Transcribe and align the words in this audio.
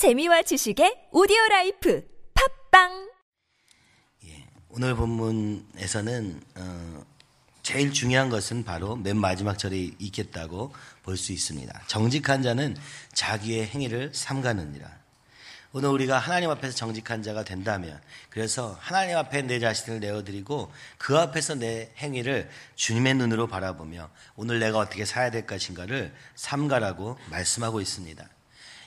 재미와 0.00 0.40
지식의 0.40 1.08
오디오 1.12 1.36
라이프 1.50 2.02
팟빵 2.70 3.10
예, 4.24 4.46
오늘 4.70 4.94
본문에서는 4.94 6.40
어, 6.56 7.04
제일 7.62 7.92
중요한 7.92 8.30
것은 8.30 8.64
바로 8.64 8.96
맨 8.96 9.18
마지막 9.18 9.58
절에 9.58 9.76
있겠다고 9.98 10.72
볼 11.02 11.18
수 11.18 11.32
있습니다. 11.32 11.82
정직한 11.86 12.42
자는 12.42 12.78
자기의 13.12 13.66
행위를 13.66 14.14
삼가느니라. 14.14 14.88
오늘 15.74 15.90
우리가 15.90 16.18
하나님 16.18 16.48
앞에서 16.48 16.74
정직한 16.74 17.22
자가 17.22 17.44
된다면, 17.44 18.00
그래서 18.30 18.78
하나님 18.80 19.18
앞에 19.18 19.42
내 19.42 19.60
자신을 19.60 20.00
내어드리고 20.00 20.72
그 20.96 21.18
앞에서 21.18 21.56
내 21.56 21.92
행위를 21.98 22.48
주님의 22.74 23.16
눈으로 23.16 23.48
바라보며 23.48 24.08
오늘 24.36 24.60
내가 24.60 24.78
어떻게 24.78 25.04
살아야 25.04 25.30
될 25.30 25.46
것인가를 25.46 26.14
삼가라고 26.36 27.18
말씀하고 27.28 27.82
있습니다. 27.82 28.26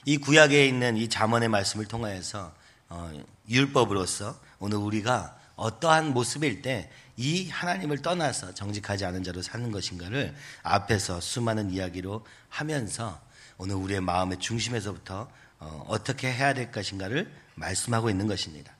이 0.04 0.18
구약에 0.18 0.66
있는 0.66 0.96
이 0.96 1.08
잠언의 1.08 1.48
말씀을 1.48 1.86
통하여서 1.86 2.54
어, 2.88 3.24
율법으로서 3.48 4.38
오늘 4.58 4.78
우리가 4.78 5.38
어떠한 5.56 6.12
모습일 6.12 6.62
때 6.62 6.90
이 7.16 7.48
하나님을 7.48 8.02
떠나서 8.02 8.54
정직하지 8.54 9.04
않은 9.04 9.22
자로 9.22 9.40
사는 9.40 9.70
것인가를 9.70 10.34
앞에서 10.62 11.20
수많은 11.20 11.70
이야기로 11.70 12.26
하면서 12.48 13.20
오늘 13.56 13.76
우리의 13.76 14.00
마음의 14.00 14.38
중심에서부터 14.40 15.30
어, 15.60 15.84
어떻게 15.88 16.32
해야 16.32 16.54
될 16.54 16.72
것인가를 16.72 17.32
말씀하고 17.54 18.10
있는 18.10 18.26
것입니다. 18.26 18.72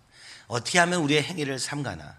어떻게 0.48 0.80
하면 0.80 1.00
우리의 1.02 1.22
행위를 1.22 1.60
삼가나? 1.60 2.16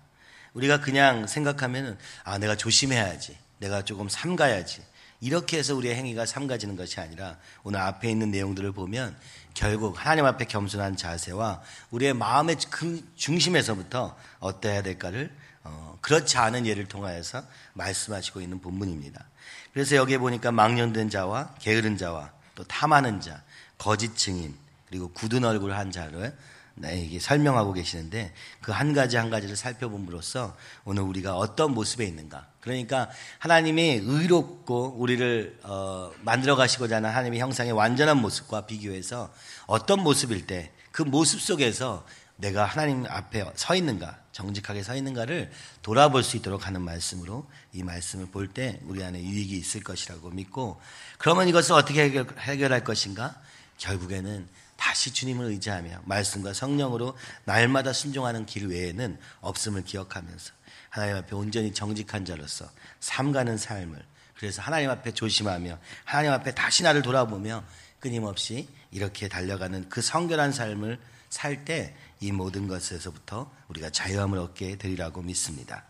우리가 0.54 0.80
그냥 0.80 1.27
생각하면 1.27 1.98
아 2.24 2.38
내가 2.38 2.55
조심해야지, 2.55 3.38
내가 3.60 3.84
조금 3.84 4.08
삼가야지. 4.08 4.82
이렇게 5.22 5.58
해서 5.58 5.76
우리의 5.76 5.96
행위가 5.96 6.26
삼가지는 6.26 6.76
것이 6.76 7.00
아니라 7.00 7.38
오늘 7.64 7.80
앞에 7.80 8.10
있는 8.10 8.32
내용들을 8.32 8.72
보면 8.74 9.16
결국 9.54 9.96
하나님 9.98 10.26
앞에 10.26 10.46
겸손한 10.46 10.98
자세와 10.98 11.62
우리의 11.91 12.14
마음의 12.14 12.58
그 12.70 13.04
중심에서부터 13.16 14.16
어떠해야 14.40 14.82
될까를 14.84 15.32
어, 15.63 15.98
그렇지 16.02 16.38
않은 16.38 16.66
예를 16.68 16.88
통하여서 16.88 17.44
말씀하시고 17.74 18.41
있는 18.41 18.60
본문입니다. 18.60 19.26
그래서 19.74 19.96
여기에 19.96 20.20
보니까 20.20 20.52
망령된 20.52 21.10
자와 21.10 21.55
게으른 21.60 21.98
자와 21.98 22.32
또 22.54 22.63
탐하는 22.63 23.22
자, 23.22 23.41
거짓 23.77 24.16
증인 24.16 24.55
그리고 24.88 25.10
굳은 25.10 25.44
얼굴 25.44 25.74
한 25.74 25.91
자를 25.91 26.38
나에게 26.76 27.20
설명하고 27.20 27.73
계시는데 27.73 28.34
그 28.62 28.71
한 28.71 28.93
가지 28.93 29.18
한 29.18 29.29
가지를 29.29 29.55
살펴봄으로써 29.55 30.55
오늘 30.84 31.04
우리가 31.04 31.37
어떤 31.37 31.73
모습에 31.73 32.05
있는가. 32.05 32.48
그러니까 32.59 33.09
하나님이 33.40 34.01
의롭고 34.04 34.95
우리를 34.98 35.59
어, 35.63 36.12
만들어 36.21 36.55
가시고자 36.55 36.98
하는 36.98 37.09
하나님의 37.09 37.40
형상의 37.40 37.71
완전한 37.71 38.17
모습과 38.17 38.65
비교해서 38.65 39.34
어떤 39.67 40.01
모습일 40.01 40.48
때 40.48 40.71
그 40.95 41.01
모습 41.01 41.41
속에서 41.41 42.05
내가 42.37 42.63
하나님 42.63 43.05
앞에 43.05 43.45
서 43.55 43.76
있는가, 43.76 44.17
정직하게 44.32 44.82
서 44.82 44.95
있는가를 44.95 45.51
돌아볼 45.82 46.23
수 46.23 46.37
있도록 46.37 46.67
하는 46.67 46.82
말씀으로 46.82 47.49
이 47.73 47.84
말씀을 47.84 48.27
볼 48.27 48.48
때 48.54 48.79
우리 48.85 49.04
안에 49.04 49.21
유익이 49.21 49.57
있을 49.57 49.84
것이라고 49.84 50.29
믿고 50.29 50.79
그러면 51.17 51.49
이것을 51.49 51.73
어떻게 51.73 52.04
해결, 52.04 52.27
해결할 52.39 52.85
것인가? 52.85 53.35
결국에는 53.77 54.48
다시 54.77 55.13
주님을 55.13 55.45
의지하며 55.48 56.01
말씀과 56.05 56.54
성령으로 56.54 57.18
날마다 57.45 57.93
순종하는 57.93 58.45
길 58.45 58.68
외에는 58.68 59.17
없음을 59.41 59.84
기억하면서 59.84 60.54
하나님 60.90 61.15
앞에 61.17 61.35
온전히 61.35 61.73
정직한 61.73 62.26
자로서 62.26 62.70
삼가는 62.99 63.57
삶을 63.57 64.03
그래서 64.38 64.62
하나님 64.62 64.90
앞에 64.90 65.13
조심하며 65.13 65.79
하나님 66.03 66.31
앞에 66.31 66.53
다시 66.53 66.84
나를 66.84 67.01
돌아보며 67.01 67.63
끊임없이 68.00 68.67
이렇게 68.91 69.28
달려가는 69.28 69.90
그 69.90 70.01
성결한 70.01 70.51
삶을 70.51 71.00
살 71.29 71.66
때 71.66 71.95
이 72.22 72.31
모든 72.31 72.67
것에서부터 72.67 73.51
우리가 73.67 73.89
자유함을 73.89 74.39
얻게 74.39 74.78
되리라고 74.78 75.22
믿습니다. 75.22 75.84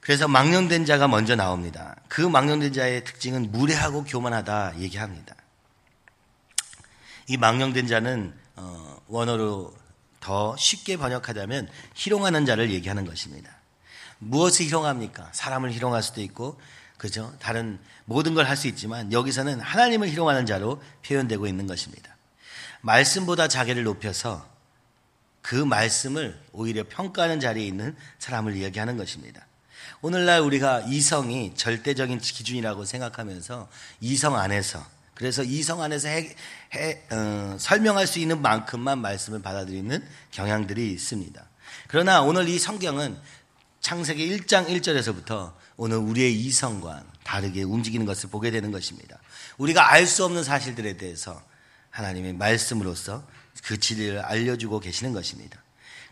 그래서 0.00 0.28
망령된 0.28 0.84
자가 0.86 1.08
먼저 1.08 1.34
나옵니다. 1.34 1.96
그 2.08 2.20
망령된 2.20 2.72
자의 2.72 3.04
특징은 3.04 3.50
무례하고 3.52 4.04
교만하다 4.04 4.78
얘기합니다. 4.78 5.34
이 7.28 7.36
망령된 7.36 7.86
자는 7.86 8.34
어, 8.56 9.00
원어로 9.08 9.74
더 10.20 10.56
쉽게 10.56 10.96
번역하자면 10.96 11.68
희롱하는 11.94 12.46
자를 12.46 12.70
얘기하는 12.70 13.04
것입니다. 13.04 13.50
무엇을 14.18 14.66
희롱합니까? 14.66 15.30
사람을 15.32 15.72
희롱할 15.72 16.02
수도 16.02 16.20
있고 16.22 16.58
그죠? 16.96 17.34
다른 17.40 17.78
모든 18.06 18.34
걸 18.34 18.46
할 18.46 18.56
수 18.56 18.68
있지만 18.68 19.12
여기서는 19.12 19.60
하나님을 19.60 20.08
희롱하는 20.08 20.46
자로 20.46 20.82
표현되고 21.04 21.46
있는 21.46 21.66
것입니다. 21.66 22.16
말씀보다 22.80 23.48
자기를 23.48 23.82
높여서 23.84 24.48
그 25.42 25.54
말씀을 25.54 26.40
오히려 26.52 26.84
평가하는 26.88 27.40
자리에 27.40 27.66
있는 27.66 27.94
사람을 28.18 28.56
이야기하는 28.56 28.96
것입니다. 28.96 29.46
오늘날 30.00 30.40
우리가 30.40 30.80
이성이 30.86 31.54
절대적인 31.54 32.18
기준이라고 32.18 32.84
생각하면서 32.84 33.68
이성 34.00 34.36
안에서 34.36 34.84
그래서 35.16 35.42
이성 35.42 35.80
안에서 35.80 36.08
해, 36.08 36.36
해, 36.74 37.02
어, 37.10 37.56
설명할 37.58 38.06
수 38.06 38.18
있는 38.18 38.42
만큼만 38.42 39.00
말씀을 39.00 39.40
받아들이는 39.40 40.06
경향들이 40.30 40.92
있습니다. 40.92 41.42
그러나 41.88 42.20
오늘 42.20 42.48
이 42.48 42.58
성경은 42.58 43.16
창세기 43.80 44.36
1장 44.36 44.68
1절에서부터 44.68 45.54
오늘 45.78 45.96
우리의 45.96 46.38
이성과 46.38 47.02
다르게 47.24 47.62
움직이는 47.62 48.04
것을 48.04 48.28
보게 48.28 48.50
되는 48.50 48.70
것입니다. 48.70 49.18
우리가 49.56 49.90
알 49.90 50.06
수 50.06 50.22
없는 50.26 50.44
사실들에 50.44 50.98
대해서 50.98 51.42
하나님의 51.90 52.34
말씀으로서 52.34 53.26
그 53.64 53.80
진리를 53.80 54.20
알려주고 54.20 54.80
계시는 54.80 55.14
것입니다. 55.14 55.62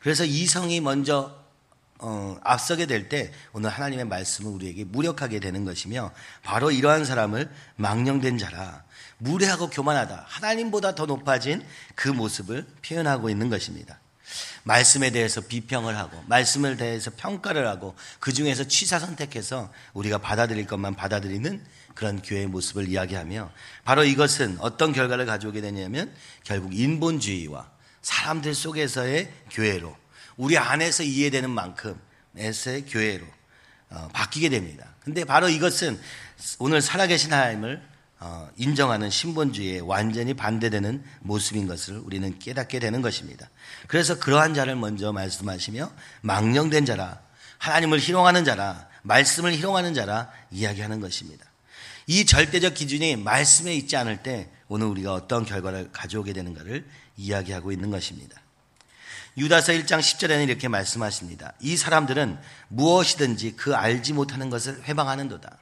그래서 0.00 0.24
이성이 0.24 0.80
먼저 0.80 1.43
어, 2.00 2.36
앞서게 2.42 2.86
될 2.86 3.08
때 3.08 3.32
오늘 3.52 3.70
하나님의 3.70 4.06
말씀은 4.06 4.50
우리에게 4.50 4.84
무력하게 4.84 5.40
되는 5.40 5.64
것이며 5.64 6.12
바로 6.42 6.70
이러한 6.70 7.04
사람을 7.04 7.50
망령된 7.76 8.38
자라 8.38 8.84
무례하고 9.18 9.70
교만하다 9.70 10.24
하나님보다 10.28 10.94
더 10.94 11.06
높아진 11.06 11.64
그 11.94 12.08
모습을 12.08 12.66
표현하고 12.86 13.30
있는 13.30 13.48
것입니다. 13.48 14.00
말씀에 14.64 15.10
대해서 15.10 15.40
비평을 15.42 15.96
하고 15.96 16.22
말씀을 16.26 16.76
대해서 16.76 17.10
평가를 17.14 17.68
하고 17.68 17.94
그 18.18 18.32
중에서 18.32 18.64
취사 18.64 18.98
선택해서 18.98 19.70
우리가 19.92 20.18
받아들일 20.18 20.66
것만 20.66 20.96
받아들이는 20.96 21.62
그런 21.94 22.22
교회의 22.22 22.46
모습을 22.46 22.88
이야기하며 22.88 23.50
바로 23.84 24.04
이것은 24.04 24.56
어떤 24.60 24.92
결과를 24.92 25.26
가져오게 25.26 25.60
되냐면 25.60 26.12
결국 26.42 26.74
인본주의와 26.74 27.70
사람들 28.02 28.54
속에서의 28.54 29.32
교회로 29.50 30.03
우리 30.36 30.58
안에서 30.58 31.02
이해되는 31.02 31.50
만큼에서의 31.50 32.86
교회로 32.86 33.26
어, 33.90 34.08
바뀌게 34.12 34.48
됩니다. 34.48 34.94
근데 35.00 35.24
바로 35.24 35.48
이것은 35.48 36.00
오늘 36.58 36.80
살아계신 36.82 37.32
하나님을 37.32 37.82
어, 38.20 38.48
인정하는 38.56 39.10
신본주의에 39.10 39.80
완전히 39.80 40.34
반대되는 40.34 41.04
모습인 41.20 41.66
것을 41.66 41.98
우리는 41.98 42.38
깨닫게 42.38 42.78
되는 42.78 43.02
것입니다. 43.02 43.50
그래서 43.86 44.18
그러한 44.18 44.54
자를 44.54 44.76
먼저 44.76 45.12
말씀하시며 45.12 45.92
망령된 46.22 46.86
자라 46.86 47.20
하나님을 47.58 47.98
희롱하는 48.00 48.44
자라 48.44 48.88
말씀을 49.02 49.52
희롱하는 49.54 49.94
자라 49.94 50.30
이야기하는 50.50 51.00
것입니다. 51.00 51.44
이 52.06 52.24
절대적 52.24 52.74
기준이 52.74 53.16
말씀에 53.16 53.74
있지 53.74 53.96
않을 53.96 54.22
때 54.22 54.50
오늘 54.68 54.86
우리가 54.86 55.12
어떤 55.12 55.44
결과를 55.44 55.90
가져오게 55.92 56.32
되는가를 56.32 56.86
이야기하고 57.16 57.72
있는 57.72 57.90
것입니다. 57.90 58.40
유다서 59.36 59.72
1장 59.72 59.98
10절에는 59.98 60.44
이렇게 60.44 60.68
말씀하십니다. 60.68 61.52
이 61.60 61.76
사람들은 61.76 62.38
무엇이든지 62.68 63.56
그 63.56 63.74
알지 63.74 64.12
못하는 64.12 64.48
것을 64.50 64.82
회방하는도다. 64.84 65.58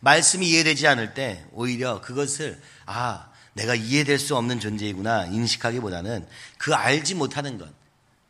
말씀이 0.00 0.48
이해되지 0.48 0.86
않을 0.86 1.14
때 1.14 1.44
오히려 1.52 2.00
그것을 2.00 2.60
아 2.86 3.30
내가 3.52 3.74
이해될 3.74 4.18
수 4.18 4.36
없는 4.36 4.60
존재이구나 4.60 5.26
인식하기보다는 5.26 6.26
그 6.56 6.74
알지 6.74 7.16
못하는 7.16 7.58
것, 7.58 7.68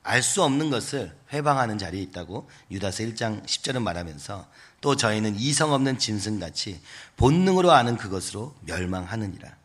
알 0.03 0.23
수 0.23 0.43
없는 0.43 0.71
것을 0.71 1.15
회방하는 1.33 1.79
자리에 1.79 2.01
있다고 2.03 2.49
유다서 2.71 3.05
1장 3.05 3.45
10절은 3.45 3.83
말하면서 3.83 4.49
또 4.81 4.97
저희는 4.97 5.39
이성 5.39 5.73
없는 5.73 5.99
짐승같이 5.99 6.81
본능으로 7.17 7.71
아는 7.71 7.97
그것으로 7.97 8.57
멸망하느니라. 8.63 9.57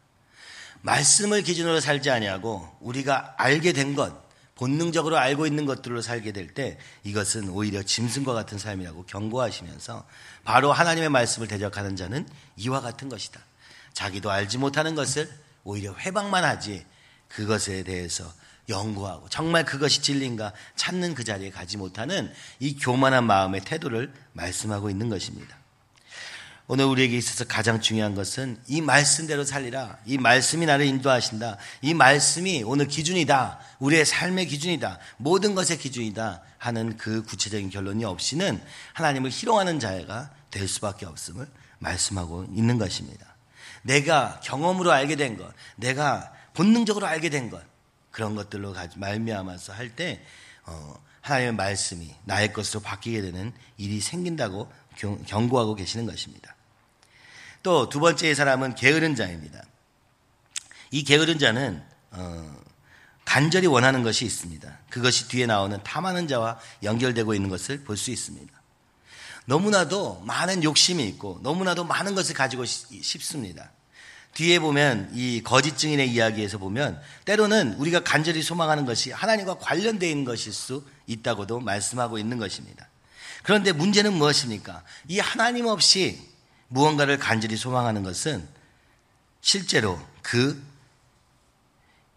말씀을 0.82 1.42
기준으로 1.42 1.80
살지 1.80 2.12
아니하고 2.12 2.70
우리가 2.82 3.34
알게 3.38 3.72
된 3.72 3.96
것, 3.96 4.25
본능적으로 4.56 5.18
알고 5.18 5.46
있는 5.46 5.66
것들로 5.66 6.02
살게 6.02 6.32
될 6.32 6.54
때 6.54 6.78
이것은 7.04 7.50
오히려 7.50 7.84
짐승과 7.84 8.34
같은 8.34 8.58
삶이라고 8.58 9.06
경고하시면서 9.06 10.08
바로 10.46 10.72
하나님의 10.72 11.10
말씀을 11.10 11.48
대적하는 11.48 11.96
자는 11.96 12.28
이와 12.56 12.80
같은 12.80 13.10
것이다. 13.10 13.42
자기도 13.94 14.32
알지 14.32 14.58
못하는 14.58 14.96
것을 14.96 15.30
오히려 15.64 15.94
회방만 15.96 16.44
하지 16.44 16.86
그것에 17.28 17.84
대해서 17.84 18.32
연구하고 18.70 19.28
정말 19.30 19.66
그것이 19.66 20.02
진리인가 20.02 20.54
찾는 20.76 21.16
그 21.16 21.24
자리에 21.24 21.50
가지 21.50 21.78
못하는 21.78 22.32
이 22.60 22.78
교만한 22.78 23.26
마음의 23.26 23.62
태도를 23.62 24.14
말씀하고 24.34 24.90
있는 24.90 25.10
것입니다. 25.10 25.58
오늘 26.68 26.86
우리에게 26.86 27.16
있어서 27.18 27.46
가장 27.46 27.80
중요한 27.80 28.16
것은 28.16 28.60
이 28.68 28.82
말씀대로 28.82 29.44
살리라. 29.44 30.00
이 30.06 30.18
말씀이 30.18 30.66
나를 30.66 30.86
인도하신다. 30.88 31.58
이 31.82 31.94
말씀이 31.94 32.64
오늘 32.64 32.88
기준이다. 32.88 33.60
우리의 33.80 34.04
삶의 34.04 34.48
기준이다. 34.48 34.98
모든 35.18 35.54
것의 35.54 35.78
기준이다. 35.78 36.42
하는 36.58 36.98
그 36.98 37.22
구체적인 37.24 37.70
결론이 37.70 38.04
없이는 38.04 38.60
하나님을 38.94 39.30
희롱하는 39.30 39.80
자가 39.80 40.32
될 40.50 40.68
수밖에 40.68 41.06
없음을 41.06 41.48
말씀하고 41.78 42.48
있는 42.56 42.80
것입니다. 42.80 43.36
내가 43.84 44.40
경험으로 44.44 44.92
알게 44.92 45.16
된 45.16 45.38
것, 45.38 45.54
내가 45.76 46.34
본능적으로 46.56 47.06
알게 47.06 47.30
된 47.30 47.52
것, 47.52 47.62
그런 48.10 48.34
것들로 48.34 48.74
말미암아서 48.96 49.74
할 49.74 49.96
때 49.96 50.24
어, 50.66 50.96
하나님의 51.26 51.56
말씀이 51.56 52.14
나의 52.26 52.54
것으로 52.54 52.82
바뀌게 52.82 53.22
되는 53.22 53.52
일이 53.78 54.00
생긴다고 54.00 54.72
경고하고 55.26 55.74
계시는 55.74 56.06
것입니다. 56.06 56.56
또 57.64 57.90
두 57.90 58.00
번째의 58.00 58.36
사람은 58.36 58.76
게으른 58.76 59.16
자입니다. 59.16 59.64
이 60.92 61.04
게으른 61.04 61.40
자는 61.40 61.84
어, 62.12 62.56
간절히 63.26 63.66
원하는 63.66 64.04
것이 64.04 64.24
있습니다. 64.24 64.80
그것이 64.92 65.28
뒤에 65.28 65.48
나오는 65.48 65.82
탐하는 65.84 66.28
자와 66.28 66.60
연결되고 66.84 67.34
있는 67.34 67.50
것을 67.50 67.84
볼 67.84 67.98
수 67.98 68.12
있습니다. 68.12 68.54
너무나도 69.46 70.22
많은 70.22 70.64
욕심이 70.64 71.08
있고 71.08 71.40
너무나도 71.42 71.86
많은 71.86 72.14
것을 72.14 72.36
가지고 72.36 72.66
싶습니다. 72.66 73.72
뒤에 74.36 74.60
보면 74.60 75.10
이 75.14 75.42
거짓 75.44 75.76
증인의 75.78 76.12
이야기에서 76.12 76.60
보면 76.60 77.02
때로는 77.26 77.74
우리가 77.76 78.04
간절히 78.04 78.44
소망하는 78.44 78.86
것이 78.86 79.12
하나님과 79.12 79.58
관련되어 79.58 80.08
있는 80.08 80.24
것일 80.24 80.54
수 80.54 80.86
있다고도 81.08 81.60
말씀하고 81.60 82.18
있는 82.18 82.38
것입니다. 82.38 82.88
그런데 83.44 83.72
문제는 83.72 84.14
무엇입니까? 84.14 84.84
이 85.08 85.20
하나님 85.20 85.68
없이 85.68 86.20
무언가를 86.68 87.20
간절히 87.20 87.58
소망하는 87.58 88.04
것은 88.04 88.48
실제로 89.42 90.00
그 90.22 90.62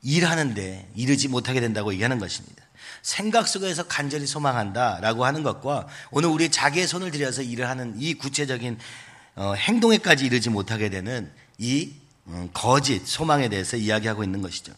일하는데 0.03 0.91
이르지 0.95 1.29
못하게 1.29 1.61
된다고 1.61 1.93
얘기하는 1.93 2.19
것입니다. 2.19 2.65
생각 3.03 3.47
속에서 3.47 3.87
간절히 3.87 4.27
소망한다라고 4.27 5.25
하는 5.25 5.43
것과 5.43 5.87
오늘 6.11 6.31
우리 6.31 6.51
자기의 6.51 6.87
손을 6.87 7.11
들여서 7.11 7.43
일을 7.43 7.69
하는 7.69 7.95
이 7.99 8.15
구체적인 8.15 8.79
어, 9.37 9.55
행동에까지 9.55 10.27
이르지 10.27 10.51
못하게 10.51 10.89
되는 10.89 11.31
이 11.59 11.93
음, 12.27 12.51
거짓, 12.53 13.07
소망에 13.07 13.49
대해서 13.49 13.77
이야기하고 13.77 14.25
있는 14.25 14.43
것이죠. 14.43 14.73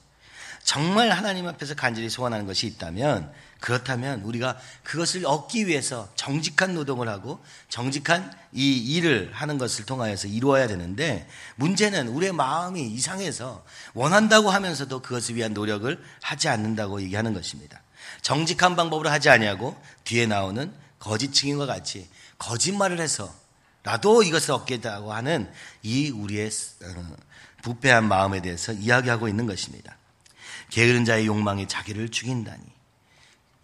정말 0.62 1.10
하나님 1.10 1.48
앞에서 1.48 1.74
간절히 1.74 2.10
소원하는 2.10 2.46
것이 2.46 2.66
있다면 2.66 3.32
그렇다면 3.60 4.22
우리가 4.22 4.58
그것을 4.82 5.26
얻기 5.26 5.66
위해서 5.66 6.08
정직한 6.14 6.74
노동을 6.74 7.08
하고 7.08 7.42
정직한 7.68 8.32
이 8.52 8.76
일을 8.94 9.30
하는 9.32 9.58
것을 9.58 9.84
통하여서 9.84 10.28
이루어야 10.28 10.66
되는데 10.66 11.28
문제는 11.56 12.08
우리의 12.08 12.32
마음이 12.32 12.82
이상해서 12.82 13.64
원한다고 13.94 14.50
하면서도 14.50 15.02
그것을 15.02 15.36
위한 15.36 15.52
노력을 15.52 16.02
하지 16.22 16.48
않는다고 16.48 17.02
얘기하는 17.02 17.34
것입니다. 17.34 17.82
정직한 18.22 18.76
방법으로 18.76 19.10
하지 19.10 19.28
아니하고 19.28 19.80
뒤에 20.04 20.26
나오는 20.26 20.72
거짓 20.98 21.32
증인과 21.32 21.66
같이 21.66 22.08
거짓말을 22.38 23.00
해서 23.00 23.32
나도 23.82 24.22
이것을 24.22 24.52
얻겠다고 24.52 25.12
하는 25.12 25.50
이 25.82 26.10
우리의 26.10 26.50
어, 26.84 27.16
부패한 27.62 28.06
마음에 28.08 28.40
대해서 28.40 28.72
이야기하고 28.72 29.28
있는 29.28 29.46
것입니다. 29.46 29.96
게으른 30.70 31.04
자의 31.04 31.26
욕망이 31.26 31.68
자기를 31.68 32.08
죽인다니. 32.08 32.62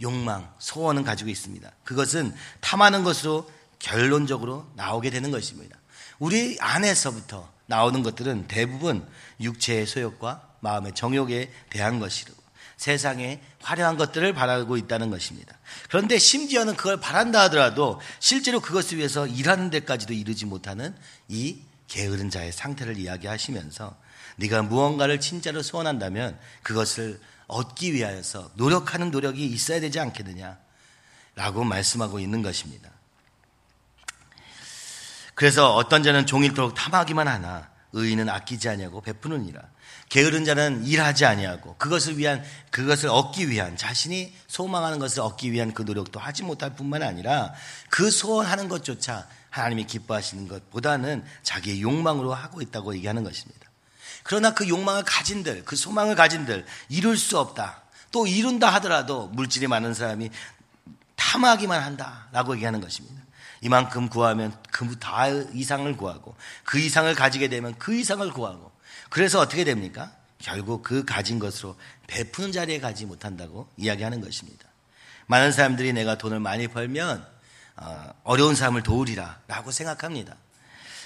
욕망, 0.02 0.52
소원은 0.58 1.04
가지고 1.04 1.30
있습니다. 1.30 1.70
그것은 1.84 2.34
탐하는 2.60 3.02
것으로 3.02 3.50
결론적으로 3.78 4.70
나오게 4.74 5.10
되는 5.10 5.30
것입니다. 5.30 5.78
우리 6.18 6.56
안에서부터 6.60 7.50
나오는 7.66 8.02
것들은 8.02 8.46
대부분 8.48 9.06
육체의 9.40 9.86
소욕과 9.86 10.42
마음의 10.60 10.94
정욕에 10.94 11.50
대한 11.70 11.98
것이고 11.98 12.32
세상에 12.76 13.40
화려한 13.62 13.96
것들을 13.96 14.34
바라고 14.34 14.76
있다는 14.76 15.10
것입니다. 15.10 15.56
그런데 15.88 16.18
심지어는 16.18 16.76
그걸 16.76 17.00
바란다 17.00 17.42
하더라도 17.42 18.00
실제로 18.20 18.60
그것을 18.60 18.98
위해서 18.98 19.26
일하는 19.26 19.70
데까지도 19.70 20.12
이르지 20.12 20.44
못하는 20.44 20.94
이 21.28 21.58
게으른 21.88 22.30
자의 22.30 22.52
상태를 22.52 22.98
이야기하시면서 22.98 23.96
네가 24.36 24.62
무언가를 24.62 25.20
진짜로 25.20 25.62
소원한다면 25.62 26.38
그것을 26.62 27.20
얻기 27.46 27.94
위하여서 27.94 28.52
노력하는 28.54 29.10
노력이 29.10 29.46
있어야 29.46 29.80
되지 29.80 30.00
않겠느냐 30.00 30.58
라고 31.34 31.64
말씀하고 31.64 32.18
있는 32.18 32.42
것입니다. 32.42 32.90
그래서 35.34 35.74
어떤 35.74 36.02
자는 36.02 36.24
종일토록 36.24 36.74
탐하기만 36.74 37.28
하나 37.28 37.68
의인은 37.92 38.28
아끼지 38.28 38.68
아니하고 38.68 39.02
베푸느니라. 39.02 39.62
게으른 40.08 40.44
자는 40.44 40.84
일하지 40.86 41.24
아니하고 41.24 41.76
그것을 41.76 42.16
위한 42.16 42.42
그것을 42.70 43.08
얻기 43.08 43.50
위한 43.50 43.76
자신이 43.76 44.32
소망하는 44.46 44.98
것을 44.98 45.20
얻기 45.20 45.52
위한 45.52 45.74
그 45.74 45.82
노력도 45.82 46.20
하지 46.20 46.42
못할 46.42 46.74
뿐만 46.74 47.02
아니라 47.02 47.52
그 47.90 48.10
소원하는 48.10 48.68
것조차 48.68 49.26
하나님이 49.50 49.86
기뻐하시는 49.86 50.48
것보다는 50.48 51.24
자기의 51.42 51.82
욕망으로 51.82 52.34
하고 52.34 52.60
있다고 52.62 52.94
얘기하는 52.96 53.24
것입니다. 53.24 53.66
그러나 54.26 54.52
그 54.54 54.68
욕망을 54.68 55.04
가진들, 55.04 55.64
그 55.64 55.76
소망을 55.76 56.16
가진들 56.16 56.66
이룰 56.88 57.16
수 57.16 57.38
없다. 57.38 57.82
또 58.10 58.26
이룬다 58.26 58.68
하더라도 58.74 59.28
물질이 59.28 59.68
많은 59.68 59.94
사람이 59.94 60.30
탐하기만 61.14 61.80
한다라고 61.80 62.56
얘기하는 62.56 62.80
것입니다. 62.80 63.22
이만큼 63.60 64.08
구하면 64.08 64.52
그 64.72 64.98
다 64.98 65.28
이상을 65.28 65.96
구하고 65.96 66.34
그 66.64 66.78
이상을 66.80 67.14
가지게 67.14 67.48
되면 67.48 67.78
그 67.78 67.94
이상을 67.94 68.28
구하고 68.32 68.72
그래서 69.10 69.38
어떻게 69.38 69.62
됩니까? 69.62 70.12
결국 70.38 70.82
그 70.82 71.04
가진 71.04 71.38
것으로 71.38 71.76
베푸는 72.08 72.50
자리에 72.50 72.80
가지 72.80 73.06
못한다고 73.06 73.68
이야기하는 73.76 74.20
것입니다. 74.20 74.66
많은 75.26 75.52
사람들이 75.52 75.92
내가 75.92 76.18
돈을 76.18 76.40
많이 76.40 76.66
벌면 76.66 77.24
어, 77.76 78.10
어려운 78.24 78.56
사람을 78.56 78.82
도우리라 78.82 79.40
라고 79.46 79.70
생각합니다. 79.70 80.36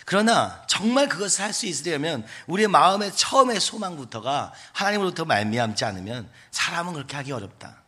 그러나 0.05 0.62
정말 0.67 1.08
그것을 1.08 1.44
할 1.44 1.52
수 1.52 1.67
있으려면 1.67 2.25
우리의 2.47 2.69
마음의 2.69 3.12
처음의 3.14 3.61
소망부터가 3.61 4.52
하나님으로부터 4.73 5.25
말미암지 5.25 5.85
않으면 5.85 6.29
사람은 6.50 6.94
그렇게 6.94 7.17
하기 7.17 7.32
어렵다. 7.32 7.82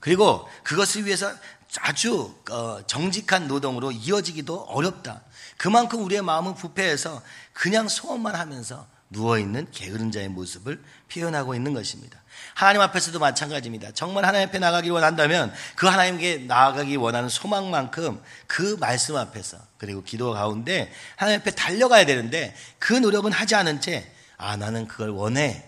그리고 0.00 0.48
그것을 0.62 1.06
위해서 1.06 1.32
아주 1.80 2.34
어, 2.50 2.80
정직한 2.86 3.48
노동으로 3.48 3.92
이어지기도 3.92 4.62
어렵다. 4.68 5.22
그만큼 5.56 6.04
우리의 6.04 6.22
마음은 6.22 6.54
부패해서 6.54 7.22
그냥 7.52 7.88
소원만 7.88 8.34
하면서 8.34 8.86
누워있는 9.10 9.68
게으른 9.72 10.10
자의 10.12 10.28
모습을 10.28 10.82
표현하고 11.12 11.54
있는 11.54 11.72
것입니다. 11.74 12.22
하나님 12.54 12.82
앞에서도 12.82 13.18
마찬가지입니다. 13.18 13.92
정말 13.92 14.24
하나님 14.24 14.48
앞에 14.48 14.58
나가기 14.58 14.90
원한다면 14.90 15.52
그 15.76 15.86
하나님께 15.86 16.44
나아가기 16.46 16.96
원하는 16.96 17.28
소망만큼 17.28 18.22
그 18.46 18.76
말씀 18.80 19.16
앞에서 19.16 19.58
그리고 19.78 20.02
기도 20.02 20.32
가운데 20.32 20.92
하나님 21.16 21.40
앞에 21.40 21.52
달려가야 21.52 22.04
되는데 22.06 22.54
그 22.78 22.92
노력은 22.92 23.32
하지 23.32 23.54
않은 23.54 23.80
채 23.80 24.10
아, 24.36 24.56
나는 24.56 24.86
그걸 24.86 25.10
원해. 25.10 25.64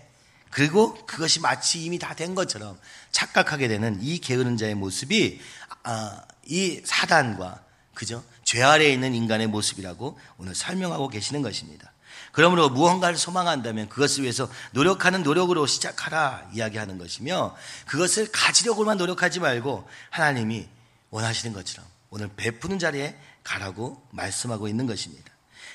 그리고 0.50 0.94
그것이 1.06 1.40
마치 1.40 1.84
이미 1.84 1.98
다 1.98 2.14
된 2.14 2.34
것처럼 2.34 2.78
착각하게 3.12 3.68
되는 3.68 3.98
이 4.02 4.18
게으른 4.18 4.56
자의 4.56 4.74
모습이 4.74 5.40
아, 5.84 6.22
이 6.46 6.82
사단과 6.84 7.62
그죠? 7.94 8.22
죄 8.44 8.62
아래에 8.62 8.92
있는 8.92 9.14
인간의 9.14 9.46
모습이라고 9.46 10.18
오늘 10.38 10.54
설명하고 10.54 11.08
계시는 11.08 11.42
것입니다. 11.42 11.92
그러므로 12.32 12.68
무언가를 12.68 13.16
소망한다면 13.16 13.88
그것을 13.88 14.22
위해서 14.22 14.48
노력하는 14.72 15.22
노력으로 15.22 15.66
시작하라 15.66 16.48
이야기하는 16.52 16.98
것이며 16.98 17.56
그것을 17.86 18.30
가지려고만 18.32 18.98
노력하지 18.98 19.40
말고 19.40 19.88
하나님이 20.10 20.68
원하시는 21.10 21.54
것처럼 21.54 21.88
오늘 22.10 22.28
베푸는 22.36 22.78
자리에 22.78 23.16
가라고 23.42 24.06
말씀하고 24.10 24.68
있는 24.68 24.86
것입니다. 24.86 25.30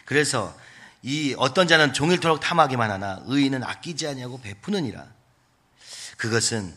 그래서 0.05 0.55
이 1.01 1.35
어떤 1.37 1.67
자는 1.67 1.93
종일토록 1.93 2.39
탐하기만 2.39 2.89
하나 2.89 3.21
의인은 3.25 3.63
아끼지 3.63 4.07
아니하고 4.07 4.41
베푸느니라. 4.41 5.05
그것은 6.17 6.75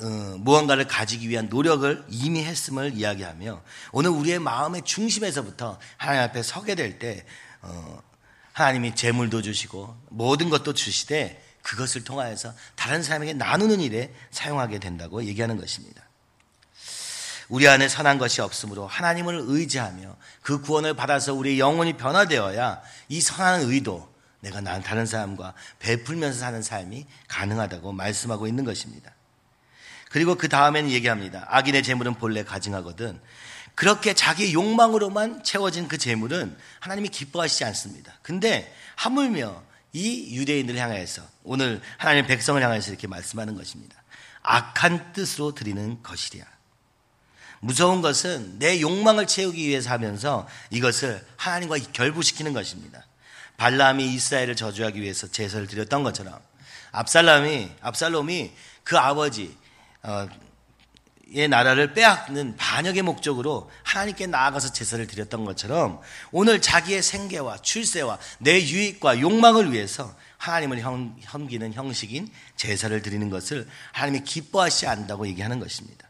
어, 0.00 0.36
무언가를 0.38 0.88
가지기 0.88 1.28
위한 1.28 1.48
노력을 1.48 2.04
이미 2.08 2.44
했음을 2.44 2.94
이야기하며 2.94 3.62
오늘 3.92 4.10
우리의 4.10 4.40
마음의 4.40 4.82
중심에서부터 4.82 5.78
하나님 5.96 6.22
앞에 6.22 6.42
서게 6.42 6.74
될때 6.74 7.24
어, 7.62 8.02
하나님이 8.52 8.94
재물도 8.94 9.42
주시고 9.42 9.96
모든 10.10 10.50
것도 10.50 10.74
주시되 10.74 11.42
그것을 11.62 12.04
통하여서 12.04 12.52
다른 12.74 13.02
사람에게 13.02 13.34
나누는 13.34 13.80
일에 13.80 14.12
사용하게 14.30 14.78
된다고 14.78 15.24
얘기하는 15.24 15.56
것입니다. 15.56 16.02
우리 17.48 17.68
안에 17.68 17.88
선한 17.88 18.18
것이 18.18 18.40
없으므로 18.40 18.86
하나님을 18.86 19.44
의지하며 19.46 20.16
그 20.42 20.60
구원을 20.60 20.94
받아서 20.94 21.34
우리의 21.34 21.58
영혼이 21.58 21.94
변화되어야 21.94 22.82
이 23.08 23.20
선한 23.20 23.62
의도 23.62 24.12
내가 24.40 24.60
다른 24.60 25.06
사람과 25.06 25.54
베풀면서 25.78 26.38
사는 26.38 26.62
삶이 26.62 27.06
가능하다고 27.28 27.92
말씀하고 27.92 28.46
있는 28.46 28.64
것입니다. 28.64 29.13
그리고 30.14 30.36
그 30.36 30.48
다음에는 30.48 30.92
얘기합니다. 30.92 31.44
악인의 31.48 31.82
재물은 31.82 32.14
본래 32.14 32.44
가증하거든 32.44 33.18
그렇게 33.74 34.14
자기 34.14 34.54
욕망으로만 34.54 35.42
채워진 35.42 35.88
그 35.88 35.98
재물은 35.98 36.56
하나님이 36.78 37.08
기뻐하시지 37.08 37.64
않습니다. 37.64 38.16
근데 38.22 38.72
하물며 38.94 39.60
이 39.92 40.36
유대인들을 40.36 40.78
향하여서 40.78 41.20
오늘 41.42 41.82
하나님 41.98 42.28
백성을 42.28 42.62
향해서 42.62 42.92
이렇게 42.92 43.08
말씀하는 43.08 43.56
것입니다. 43.56 43.96
악한 44.44 45.14
뜻으로 45.14 45.52
드리는 45.52 46.00
것이랴. 46.00 46.44
무서운 47.58 48.00
것은 48.00 48.60
내 48.60 48.80
욕망을 48.80 49.26
채우기 49.26 49.66
위해서 49.66 49.90
하면서 49.90 50.46
이것을 50.70 51.26
하나님과 51.34 51.78
결부시키는 51.92 52.52
것입니다. 52.52 53.04
발람이 53.56 54.14
이스라엘을 54.14 54.54
저주하기 54.54 55.02
위해서 55.02 55.26
제사를 55.26 55.66
드렸던 55.66 56.04
것처럼 56.04 56.38
압살람이 56.92 57.72
압살롬이 57.80 58.52
그 58.84 58.96
아버지 58.96 59.46
어, 59.46 59.63
의 61.36 61.48
나라를 61.48 61.94
빼앗는 61.94 62.56
반역의 62.56 63.02
목적으로 63.02 63.70
하나님께 63.82 64.26
나아가서 64.26 64.72
제사를 64.72 65.04
드렸던 65.06 65.44
것처럼 65.44 66.00
오늘 66.30 66.60
자기의 66.60 67.02
생계와 67.02 67.58
출세와 67.58 68.18
내 68.38 68.60
유익과 68.60 69.20
욕망을 69.20 69.72
위해서 69.72 70.14
하나님을 70.36 70.82
섬기는 71.22 71.72
형식인 71.72 72.28
제사를 72.56 73.00
드리는 73.02 73.30
것을 73.30 73.66
하나님이 73.92 74.24
기뻐하시지 74.24 74.86
않는다고 74.86 75.26
얘기하는 75.26 75.58
것입니다. 75.58 76.08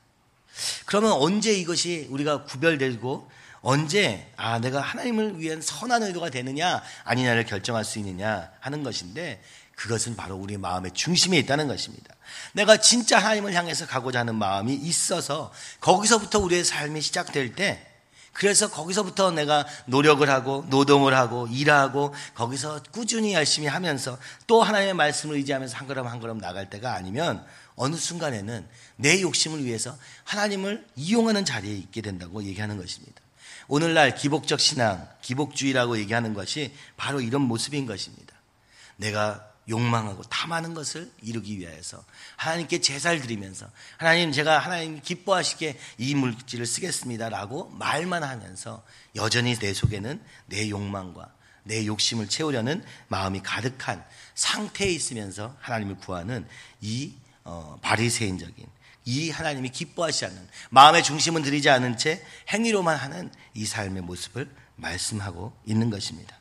그러면 0.86 1.12
언제 1.12 1.52
이것이 1.52 2.08
우리가 2.10 2.44
구별되고 2.44 3.30
언제 3.62 4.30
아 4.36 4.58
내가 4.58 4.80
하나님을 4.80 5.40
위한 5.40 5.62
선한 5.62 6.02
의도가 6.02 6.28
되느냐 6.28 6.82
아니냐를 7.04 7.46
결정할 7.46 7.84
수 7.84 7.98
있느냐 7.98 8.50
하는 8.60 8.82
것인데 8.82 9.40
그것은 9.76 10.16
바로 10.16 10.36
우리 10.36 10.56
마음의 10.56 10.92
중심에 10.92 11.38
있다는 11.38 11.68
것입니다. 11.68 12.14
내가 12.52 12.76
진짜 12.76 13.18
하나님을 13.18 13.54
향해서 13.54 13.86
가고자 13.86 14.20
하는 14.20 14.34
마음이 14.36 14.74
있어서 14.74 15.52
거기서부터 15.80 16.38
우리의 16.40 16.64
삶이 16.64 17.00
시작될 17.00 17.54
때 17.54 17.90
그래서 18.34 18.68
거기서부터 18.68 19.30
내가 19.30 19.64
노력을 19.86 20.28
하고 20.28 20.66
노동을 20.68 21.14
하고 21.14 21.46
일하고 21.46 22.12
거기서 22.34 22.82
꾸준히 22.90 23.32
열심히 23.32 23.68
하면서 23.68 24.18
또 24.48 24.62
하나님의 24.62 24.94
말씀을 24.94 25.36
의지하면서 25.36 25.76
한 25.76 25.86
걸음 25.86 26.06
한 26.06 26.20
걸음 26.20 26.38
나갈 26.38 26.68
때가 26.68 26.94
아니면 26.94 27.44
어느 27.76 27.96
순간에는 27.96 28.66
내 28.96 29.22
욕심을 29.22 29.64
위해서 29.64 29.96
하나님을 30.24 30.84
이용하는 30.96 31.44
자리에 31.44 31.74
있게 31.74 32.02
된다고 32.02 32.42
얘기하는 32.42 32.76
것입니다. 32.76 33.22
오늘날 33.68 34.14
기복적 34.14 34.60
신앙, 34.60 35.08
기복주의라고 35.22 35.98
얘기하는 35.98 36.34
것이 36.34 36.74
바로 36.96 37.20
이런 37.20 37.42
모습인 37.42 37.86
것입니다. 37.86 38.34
내가 38.96 39.53
욕망하고 39.68 40.22
탐하는 40.24 40.74
것을 40.74 41.10
이루기 41.22 41.58
위하여서 41.58 42.04
하나님께 42.36 42.80
제사를 42.80 43.18
드리면서 43.20 43.68
하나님 43.96 44.32
제가 44.32 44.58
하나님 44.58 45.00
기뻐하시게 45.00 45.78
이 45.98 46.14
물질을 46.14 46.66
쓰겠습니다라고 46.66 47.70
말만 47.70 48.22
하면서 48.22 48.84
여전히 49.16 49.54
내 49.56 49.72
속에는 49.72 50.22
내 50.46 50.68
욕망과 50.68 51.32
내 51.64 51.86
욕심을 51.86 52.28
채우려는 52.28 52.84
마음이 53.08 53.40
가득한 53.42 54.04
상태에 54.34 54.90
있으면서 54.90 55.56
하나님을 55.60 55.96
구하는 55.96 56.46
이 56.80 57.14
어, 57.44 57.78
바리새인적인 57.82 58.66
이 59.06 59.30
하나님이 59.30 59.70
기뻐하시지 59.70 60.26
않는 60.26 60.48
마음의 60.70 61.02
중심은 61.02 61.42
들이지 61.42 61.68
않은 61.70 61.98
채 61.98 62.24
행위로만 62.50 62.96
하는 62.96 63.30
이 63.54 63.66
삶의 63.66 64.02
모습을 64.02 64.50
말씀하고 64.76 65.56
있는 65.66 65.90
것입니다. 65.90 66.38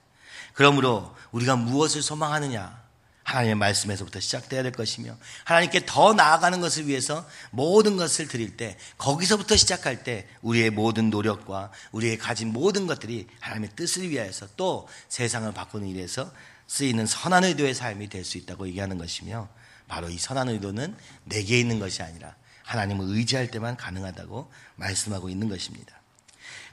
그러므로 0.53 1.15
우리가 1.31 1.55
무엇을 1.55 2.01
소망하느냐 2.01 2.82
하나님의 3.23 3.55
말씀에서부터 3.55 4.19
시작돼야 4.19 4.63
될 4.63 4.71
것이며 4.71 5.17
하나님께 5.45 5.85
더 5.85 6.13
나아가는 6.13 6.59
것을 6.59 6.87
위해서 6.87 7.25
모든 7.51 7.97
것을 7.97 8.27
드릴 8.27 8.57
때 8.57 8.77
거기서부터 8.97 9.55
시작할 9.55 10.03
때 10.03 10.27
우리의 10.41 10.69
모든 10.69 11.09
노력과 11.09 11.71
우리의 11.91 12.17
가진 12.17 12.51
모든 12.51 12.85
것들이 12.85 13.27
하나님의 13.39 13.71
뜻을 13.75 14.09
위하여서 14.09 14.49
또 14.57 14.87
세상을 15.09 15.51
바꾸는 15.53 15.87
일에서 15.87 16.31
쓰이는 16.67 17.05
선한 17.05 17.43
의도의 17.43 17.73
삶이 17.73 18.09
될 18.09 18.25
수 18.25 18.37
있다고 18.37 18.67
얘기하는 18.67 18.97
것이며 18.97 19.47
바로 19.87 20.09
이 20.09 20.17
선한 20.17 20.49
의도는 20.49 20.95
내게 21.25 21.59
있는 21.59 21.79
것이 21.79 22.01
아니라 22.01 22.35
하나님을 22.63 23.05
의지할 23.09 23.51
때만 23.51 23.77
가능하다고 23.77 24.51
말씀하고 24.75 25.29
있는 25.29 25.49
것입니다. 25.49 26.01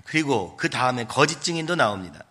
그리고 0.04 0.56
그 0.56 0.70
다음에 0.70 1.04
거짓 1.04 1.42
증인도 1.42 1.76
나옵니다. 1.76 2.24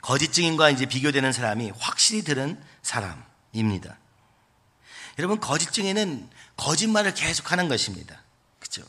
거짓 0.00 0.32
증인과 0.32 0.70
이제 0.70 0.86
비교되는 0.86 1.32
사람이 1.32 1.72
확실히 1.78 2.22
들은 2.22 2.60
사람입니다. 2.82 3.98
여러분, 5.18 5.40
거짓 5.40 5.72
증인은 5.72 6.28
거짓말을 6.56 7.14
계속하는 7.14 7.68
것입니다. 7.68 8.22
그죠? 8.58 8.82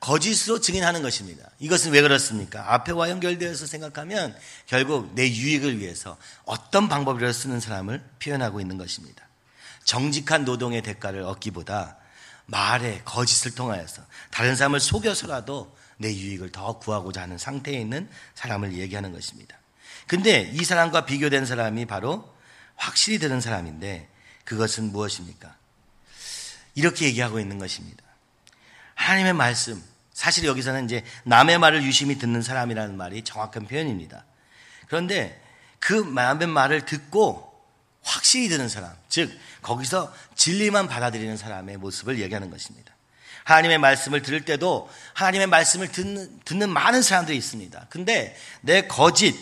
거짓으로 0.00 0.60
증인하는 0.60 1.02
것입니다. 1.02 1.48
이것은 1.58 1.92
왜 1.92 2.02
그렇습니까? 2.02 2.74
앞에와 2.74 3.08
연결되어서 3.10 3.66
생각하면 3.66 4.36
결국 4.66 5.14
내 5.14 5.26
유익을 5.28 5.78
위해서 5.78 6.18
어떤 6.44 6.88
방법이라도 6.88 7.32
쓰는 7.32 7.60
사람을 7.60 8.02
표현하고 8.22 8.60
있는 8.60 8.76
것입니다. 8.76 9.26
정직한 9.84 10.44
노동의 10.44 10.82
대가를 10.82 11.22
얻기보다 11.22 11.96
말에 12.46 13.00
거짓을 13.04 13.54
통하여서 13.54 14.02
다른 14.30 14.56
사람을 14.56 14.80
속여서라도 14.80 15.74
내 15.96 16.14
유익을 16.14 16.52
더 16.52 16.78
구하고자 16.78 17.22
하는 17.22 17.38
상태에 17.38 17.80
있는 17.80 18.08
사람을 18.34 18.74
얘기하는 18.74 19.12
것입니다. 19.12 19.56
근데 20.06 20.50
이 20.52 20.64
사람과 20.64 21.06
비교된 21.06 21.46
사람이 21.46 21.86
바로 21.86 22.32
확실히 22.76 23.18
들은 23.18 23.40
사람인데 23.40 24.08
그것은 24.44 24.92
무엇입니까? 24.92 25.56
이렇게 26.74 27.06
얘기하고 27.06 27.40
있는 27.40 27.58
것입니다. 27.58 28.04
하나님의 28.94 29.32
말씀. 29.32 29.82
사실 30.12 30.44
여기서는 30.44 30.84
이제 30.84 31.04
남의 31.24 31.58
말을 31.58 31.82
유심히 31.82 32.18
듣는 32.18 32.42
사람이라는 32.42 32.96
말이 32.96 33.22
정확한 33.22 33.66
표현입니다. 33.66 34.24
그런데 34.86 35.40
그 35.80 35.92
남의 35.94 36.48
말을 36.48 36.84
듣고 36.86 37.52
확실히 38.02 38.48
듣는 38.48 38.68
사람, 38.68 38.92
즉 39.08 39.36
거기서 39.62 40.14
진리만 40.36 40.88
받아들이는 40.88 41.36
사람의 41.36 41.78
모습을 41.78 42.20
얘기하는 42.20 42.50
것입니다. 42.50 42.94
하나님의 43.44 43.78
말씀을 43.78 44.22
들을 44.22 44.44
때도 44.44 44.90
하나님의 45.14 45.46
말씀을 45.48 45.90
듣는, 45.90 46.40
듣는 46.44 46.70
많은 46.70 47.02
사람들이 47.02 47.36
있습니다. 47.36 47.86
근데 47.90 48.36
내 48.60 48.86
거짓, 48.86 49.34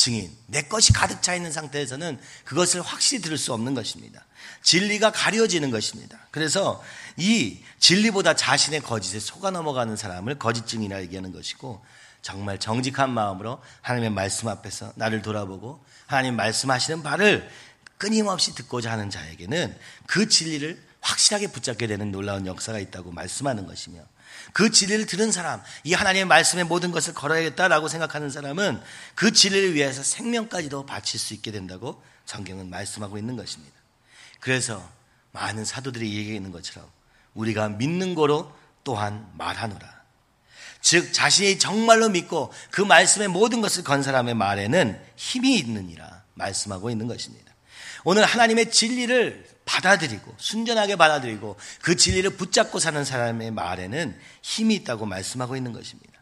증인, 0.00 0.34
내 0.46 0.62
것이 0.62 0.94
가득 0.94 1.22
차 1.22 1.34
있는 1.34 1.52
상태에서는 1.52 2.18
그것을 2.44 2.80
확실히 2.80 3.20
들을 3.20 3.36
수 3.36 3.52
없는 3.52 3.74
것입니다. 3.74 4.24
진리가 4.62 5.12
가려지는 5.12 5.70
것입니다. 5.70 6.18
그래서 6.30 6.82
이 7.18 7.58
진리보다 7.80 8.34
자신의 8.34 8.80
거짓에 8.80 9.20
속아 9.20 9.50
넘어가는 9.50 9.94
사람을 9.96 10.38
거짓 10.38 10.66
증인이라 10.66 11.02
얘기하는 11.02 11.32
것이고 11.32 11.84
정말 12.22 12.58
정직한 12.58 13.10
마음으로 13.10 13.60
하나님의 13.82 14.08
말씀 14.12 14.48
앞에서 14.48 14.90
나를 14.96 15.20
돌아보고 15.20 15.84
하나님 16.06 16.34
말씀하시는 16.34 17.02
바를 17.02 17.46
끊임없이 17.98 18.54
듣고자 18.54 18.90
하는 18.90 19.10
자에게는 19.10 19.76
그 20.06 20.30
진리를 20.30 20.82
확실하게 21.02 21.48
붙잡게 21.48 21.86
되는 21.86 22.10
놀라운 22.10 22.46
역사가 22.46 22.78
있다고 22.78 23.12
말씀하는 23.12 23.66
것이며 23.66 24.00
그 24.52 24.70
진리를 24.70 25.06
들은 25.06 25.32
사람, 25.32 25.62
이 25.84 25.92
하나님의 25.92 26.26
말씀에 26.26 26.64
모든 26.64 26.90
것을 26.90 27.14
걸어야겠다라고 27.14 27.88
생각하는 27.88 28.30
사람은 28.30 28.80
그 29.14 29.32
진리를 29.32 29.74
위해서 29.74 30.02
생명까지도 30.02 30.86
바칠 30.86 31.20
수 31.20 31.34
있게 31.34 31.50
된다고 31.52 32.02
성경은 32.26 32.70
말씀하고 32.70 33.18
있는 33.18 33.36
것입니다. 33.36 33.74
그래서 34.40 34.86
많은 35.32 35.64
사도들이 35.64 36.16
얘기하는 36.16 36.50
것처럼 36.50 36.88
우리가 37.34 37.68
믿는 37.68 38.14
거로 38.14 38.52
또한 38.84 39.28
말하노라. 39.34 40.00
즉 40.80 41.12
자신이 41.12 41.58
정말로 41.58 42.08
믿고 42.08 42.52
그 42.70 42.80
말씀의 42.80 43.28
모든 43.28 43.60
것을 43.60 43.84
건 43.84 44.02
사람의 44.02 44.34
말에는 44.34 45.00
힘이 45.16 45.58
있느니라 45.58 46.24
말씀하고 46.34 46.90
있는 46.90 47.06
것입니다. 47.06 47.52
오늘 48.04 48.24
하나님의 48.24 48.70
진리를 48.70 49.46
받아들이고 49.70 50.34
순전하게 50.36 50.96
받아들이고 50.96 51.56
그 51.80 51.94
진리를 51.94 52.28
붙잡고 52.36 52.80
사는 52.80 53.04
사람의 53.04 53.52
말에는 53.52 54.18
힘이 54.42 54.74
있다고 54.76 55.06
말씀하고 55.06 55.56
있는 55.56 55.72
것입니다. 55.72 56.20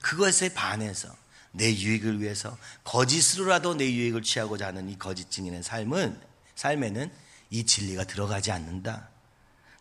그것에 0.00 0.54
반해서 0.54 1.14
내 1.50 1.70
유익을 1.70 2.22
위해서 2.22 2.56
거짓으로라도 2.84 3.74
내 3.74 3.84
유익을 3.84 4.22
취하고자 4.22 4.68
하는 4.68 4.88
이 4.88 4.98
거짓 4.98 5.30
증인의 5.30 5.64
삶은 5.64 6.18
삶에는 6.54 7.12
이 7.50 7.66
진리가 7.66 8.04
들어가지 8.04 8.52
않는다. 8.52 9.10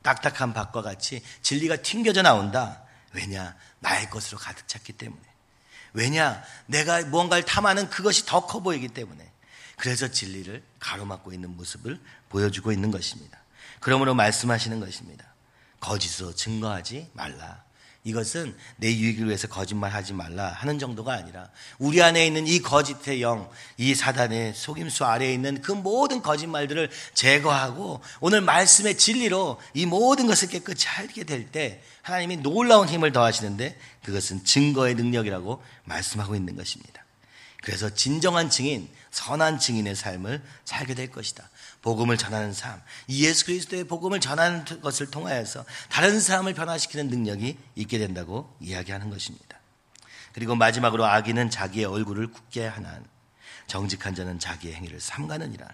딱딱한 0.02 0.54
밭과 0.54 0.82
같이 0.82 1.24
진리가 1.42 1.78
튕겨져 1.78 2.22
나온다. 2.22 2.84
왜냐? 3.14 3.56
나의 3.80 4.10
것으로 4.10 4.38
가득 4.38 4.68
찼기 4.68 4.94
때문에. 4.94 5.22
왜냐? 5.94 6.44
내가 6.66 7.06
무언가를 7.06 7.46
탐하는 7.46 7.90
그것이 7.90 8.26
더 8.26 8.46
커 8.48 8.60
보이기 8.60 8.90
때문에. 8.90 9.32
그래서 9.78 10.08
진리를 10.08 10.64
가로막고 10.80 11.34
있는 11.34 11.56
모습을 11.56 12.00
보여주고 12.30 12.72
있는 12.72 12.92
것입니다. 12.92 13.40
그러므로 13.80 14.16
말씀하시는 14.16 14.80
것입니다. 14.80 15.26
거짓으로 15.80 16.34
증거하지 16.34 17.12
말라. 17.14 17.64
이것은 18.04 18.56
내 18.78 18.88
유익을 18.88 19.28
위해서 19.28 19.48
거짓말하지 19.50 20.14
말라 20.14 20.48
하는 20.48 20.80
정도가 20.80 21.14
아니라 21.14 21.50
우리 21.78 22.02
안에 22.02 22.26
있는 22.26 22.48
이 22.48 22.60
거짓의 22.60 23.22
영, 23.22 23.50
이 23.76 23.94
사단의 23.94 24.54
속임수 24.56 25.04
아래에 25.04 25.34
있는 25.34 25.62
그 25.62 25.74
모든 25.74 26.22
거짓말들을 26.22 26.90
제거하고 27.14 28.02
오늘 28.22 28.40
말씀의 28.42 28.98
진리로 28.98 29.60
이 29.74 29.86
모든 29.86 30.26
것을 30.26 30.48
깨끗이 30.48 30.88
알게 30.88 31.26
될 31.26 31.52
때 31.52 31.84
하나님이 32.02 32.38
놀라운 32.38 32.88
힘을 32.88 33.12
더하시는데 33.12 33.78
그것은 34.04 34.46
증거의 34.46 34.96
능력이라고 34.96 35.62
말씀하고 35.84 36.36
있는 36.36 36.56
것입니다. 36.56 37.04
그래서 37.64 37.90
진정한 37.94 38.50
증인, 38.50 38.88
선한 39.12 39.60
증인의 39.60 39.96
삶을 39.96 40.44
살게 40.66 40.94
될 40.94 41.10
것이다. 41.12 41.50
복음을 41.82 42.18
전하는 42.18 42.54
삶, 42.54 42.82
예수 43.10 43.46
그리스도의 43.46 43.86
복음을 43.86 44.20
전하는 44.20 44.66
것을 44.82 45.10
통하여서 45.10 45.66
다른 45.90 46.20
사람을 46.20 46.54
변화시키는 46.54 47.08
능력이 47.08 47.58
있게 47.76 47.98
된다고 47.98 48.56
이야기하는 48.60 49.10
것입니다. 49.10 49.60
그리고 50.34 50.56
마지막으로 50.56 51.06
악인은 51.06 51.50
자기의 51.50 51.86
얼굴을 51.86 52.32
굳게 52.32 52.68
하는 52.68 53.04
정직한 53.66 54.14
자는 54.14 54.38
자기의 54.38 54.76
행위를 54.76 55.00
삼가느니라. 55.00 55.68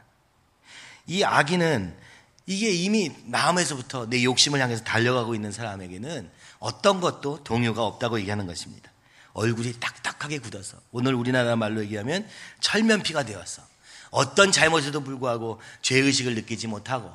이 1.07 1.23
악인은 1.23 1.97
이게 2.45 2.71
이미 2.71 3.11
마음에서부터 3.25 4.09
내 4.09 4.23
욕심을 4.23 4.61
향해서 4.61 4.83
달려가고 4.83 5.35
있는 5.35 5.51
사람에게는 5.51 6.29
어떤 6.59 7.01
것도 7.01 7.43
동요가 7.43 7.83
없다고 7.83 8.19
얘기하는 8.19 8.47
것입니다. 8.47 8.92
얼굴이 9.33 9.79
딱딱하게 9.79 10.39
굳어서 10.39 10.77
오늘 10.91 11.15
우리나라 11.15 11.55
말로 11.55 11.81
얘기하면 11.81 12.27
철면피가 12.61 13.23
되었어. 13.23 13.63
어떤 14.11 14.51
잘못에도 14.51 15.01
불구하고 15.01 15.59
죄의식을 15.81 16.35
느끼지 16.35 16.67
못하고 16.67 17.11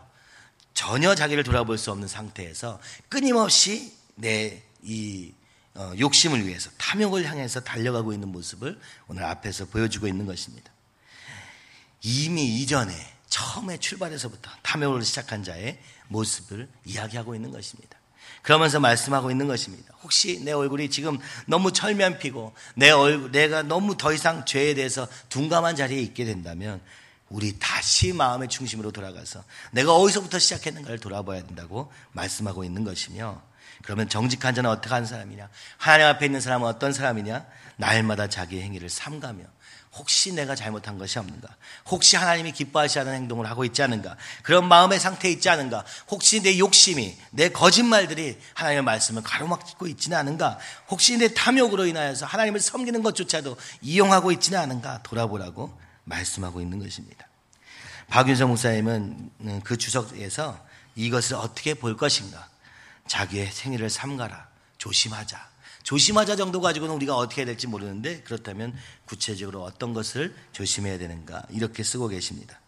전혀 0.75 1.15
자기를 1.15 1.45
돌아볼 1.45 1.79
수 1.79 1.91
없는 1.93 2.09
상태에서 2.09 2.81
끊임없이 3.09 3.97
내이 4.17 5.35
어, 5.75 5.93
욕심을 5.97 6.45
위해서 6.45 6.71
탐욕을 6.77 7.25
향해서 7.25 7.61
달려가고 7.61 8.13
있는 8.13 8.29
모습을 8.29 8.81
오늘 9.07 9.25
앞에서 9.25 9.67
보여주고 9.67 10.09
있는 10.09 10.27
것입니다. 10.27 10.73
이미 12.03 12.61
이전에 12.61 12.93
처음에 13.29 13.79
출발해서부터 13.79 14.51
탐욕을 14.63 15.05
시작한 15.05 15.45
자의 15.45 15.79
모습을 16.09 16.69
이야기하고 16.85 17.35
있는 17.35 17.51
것입니다. 17.53 17.98
그러면서 18.43 18.81
말씀하고 18.81 19.31
있는 19.31 19.47
것입니다. 19.47 19.93
혹시 20.03 20.43
내 20.45 20.53
얼굴이 20.53 20.91
지금 20.91 21.19
너무 21.47 21.73
철면 21.73 22.19
피고 22.19 22.55
내 22.75 22.91
얼굴, 22.91 23.31
내가 23.31 23.63
너무 23.63 23.97
더 23.97 24.13
이상 24.13 24.45
죄에 24.45 24.75
대해서 24.75 25.07
둔감한 25.29 25.77
자리에 25.77 26.01
있게 26.01 26.25
된다면 26.25 26.81
우리 27.29 27.59
다시 27.59 28.13
마음의 28.13 28.49
중심으로 28.49 28.91
돌아가서 28.91 29.45
내가 29.73 29.95
어디서부터 29.95 30.39
시작했는가를 30.39 30.99
돌아봐야 30.99 31.43
된다고 31.45 31.93
말씀하고 32.13 32.65
있는 32.65 32.85
것이며 32.85 33.43
그러면 33.83 34.09
정직한 34.09 34.55
자는 34.55 34.71
어떻게 34.71 34.93
하는 34.93 35.07
사람이냐? 35.07 35.49
하나님 35.77 36.07
앞에 36.07 36.27
있는 36.27 36.41
사람은 36.41 36.67
어떤 36.67 36.93
사람이냐? 36.93 37.47
날마다 37.77 38.29
자기 38.29 38.61
행위를 38.61 38.89
삼가며 38.89 39.45
혹시 39.95 40.33
내가 40.33 40.55
잘못한 40.55 40.99
것이 40.99 41.19
없는가? 41.19 41.49
혹시 41.87 42.17
하나님이 42.17 42.53
기뻐하시 42.53 43.01
않은 43.01 43.15
행동을 43.15 43.49
하고 43.49 43.65
있지 43.65 43.83
않은가? 43.83 44.17
그런 44.43 44.69
마음의 44.69 45.01
상태에 45.01 45.31
있지 45.31 45.49
않은가? 45.49 45.85
혹시 46.09 46.41
내 46.43 46.59
욕심이, 46.59 47.17
내 47.31 47.49
거짓말들이 47.49 48.39
하나님의 48.55 48.85
말씀을 48.85 49.23
가로막고 49.23 49.87
있지는 49.89 50.17
않은가? 50.19 50.59
혹시 50.89 51.17
내 51.17 51.33
탐욕으로 51.33 51.87
인하여서 51.87 52.27
하나님을 52.27 52.61
섬기는 52.61 53.03
것조차도 53.03 53.57
이용하고 53.81 54.33
있지는 54.33 54.59
않은가? 54.59 55.03
돌아보라고 55.03 55.79
말씀하고 56.05 56.61
있는 56.61 56.79
것입니다. 56.79 57.27
박윤성 58.09 58.49
목사님은 58.49 59.61
그 59.65 59.77
주석에서 59.77 60.67
이것을 60.97 61.37
어떻게 61.37 61.75
볼 61.75 61.97
것인가? 61.97 62.49
자기의 63.07 63.51
생일을 63.53 63.91
삼가라. 63.91 64.49
조심하자. 64.79 65.49
조심하자 65.89 66.37
정도 66.37 66.61
가지고는 66.61 66.95
우리가 66.97 67.17
어떻게 67.17 67.41
해야 67.41 67.47
될지 67.47 67.67
모르는데 67.67 68.21
그렇다면 68.21 68.75
구체적으로 69.07 69.63
어떤 69.63 69.95
것을 69.95 70.35
조심해야 70.53 70.99
되는가 70.99 71.45
이렇게 71.49 71.83
쓰고 71.83 72.09
계십니다. 72.09 72.61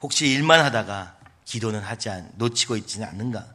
혹시 0.00 0.28
일만 0.28 0.60
하다가 0.60 1.18
기도는 1.44 1.80
하지 1.80 2.08
않, 2.08 2.32
놓치고 2.36 2.78
있지는 2.78 3.06
않는가? 3.06 3.46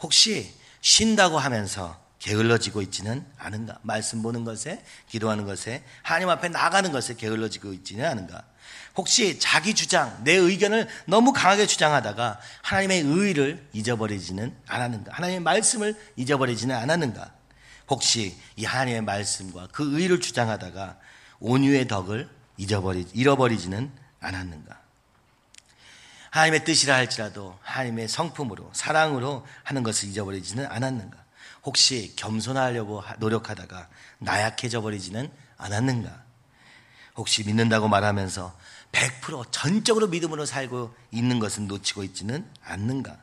혹시 0.00 0.54
쉰다고 0.80 1.38
하면서 1.38 2.02
게을러지고 2.18 2.80
있지는 2.80 3.26
않은가? 3.36 3.78
말씀 3.82 4.22
보는 4.22 4.44
것에, 4.44 4.82
기도하는 5.10 5.44
것에, 5.44 5.84
하나님 6.00 6.30
앞에 6.30 6.48
나가는 6.48 6.90
것에 6.90 7.16
게을러지고 7.16 7.74
있지는 7.74 8.06
않은가? 8.06 8.42
혹시 8.96 9.38
자기 9.38 9.74
주장, 9.74 10.18
내 10.24 10.32
의견을 10.32 10.88
너무 11.04 11.34
강하게 11.34 11.66
주장하다가 11.66 12.40
하나님의 12.62 13.02
의를 13.02 13.68
잊어버리지는 13.74 14.56
않았는가? 14.66 15.12
하나님의 15.12 15.40
말씀을 15.40 15.94
잊어버리지는 16.16 16.74
않았는가? 16.74 17.39
혹시 17.90 18.38
이 18.56 18.64
하나님의 18.64 19.02
말씀과 19.02 19.68
그 19.72 19.98
의를 19.98 20.20
주장하다가 20.20 20.98
온유의 21.40 21.88
덕을 21.88 22.30
잊어버리, 22.56 23.06
잃어버리지는 23.12 23.90
않았는가? 24.20 24.80
하나님의 26.30 26.64
뜻이라 26.64 26.94
할지라도 26.94 27.58
하나님의 27.62 28.06
성품으로, 28.08 28.70
사랑으로 28.72 29.44
하는 29.64 29.82
것을 29.82 30.08
잊어버리지는 30.08 30.66
않았는가? 30.66 31.18
혹시 31.64 32.14
겸손하려고 32.16 33.02
노력하다가 33.18 33.88
나약해져 34.18 34.80
버리지는 34.80 35.30
않았는가? 35.56 36.22
혹시 37.16 37.44
믿는다고 37.44 37.88
말하면서 37.88 38.56
100% 38.92 39.46
전적으로 39.50 40.06
믿음으로 40.06 40.46
살고 40.46 40.94
있는 41.10 41.40
것은 41.40 41.66
놓치고 41.66 42.04
있지는 42.04 42.48
않는가? 42.62 43.18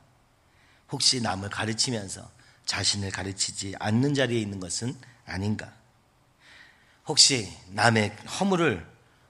혹시 0.91 1.21
남을 1.21 1.49
가르치면서 1.49 2.36
자신을 2.67 3.09
가르치지 3.09 3.75
않는 3.79 4.13
자리에 4.13 4.39
있는 4.39 4.59
것은 4.59 4.95
아닌가? 5.25 5.73
혹시 7.07 7.51
남의 7.69 8.15
허물을 8.39 8.85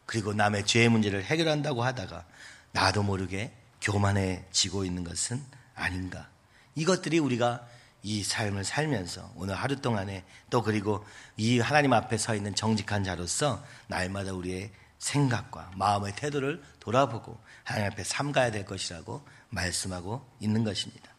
그리고 0.05 0.33
남의 0.33 0.65
죄의 0.65 0.89
문제를 0.89 1.23
해결한다고 1.23 1.83
하다가 1.83 2.25
나도 2.71 3.03
모르게 3.03 3.53
교만해지고 3.81 4.83
있는 4.83 5.03
것은 5.03 5.41
아닌가? 5.75 6.29
이것들이 6.75 7.19
우리가 7.19 7.65
이 8.03 8.23
삶을 8.23 8.63
살면서 8.63 9.31
오늘 9.35 9.55
하루 9.55 9.79
동안에 9.81 10.23
또 10.49 10.63
그리고 10.63 11.05
이 11.35 11.59
하나님 11.59 11.93
앞에 11.93 12.17
서 12.17 12.35
있는 12.35 12.55
정직한 12.55 13.03
자로서 13.03 13.63
날마다 13.87 14.33
우리의 14.33 14.71
생각과 14.99 15.71
마음의 15.75 16.15
태도를 16.15 16.63
돌아보고 16.79 17.39
하나님 17.63 17.91
앞에 17.91 18.03
삼가야 18.03 18.51
될 18.51 18.65
것이라고 18.65 19.21
말씀하고 19.49 20.25
있는 20.39 20.63
것입니다. 20.63 21.11